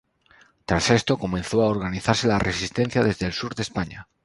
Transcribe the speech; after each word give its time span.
Tras 0.65 0.89
esto, 0.89 1.19
comenzó 1.19 1.61
a 1.61 1.67
organizarse 1.69 2.27
la 2.27 2.39
resistencia 2.39 3.03
desde 3.03 3.27
el 3.27 3.33
sur 3.33 3.53
de 3.53 3.61
España. 3.61 4.07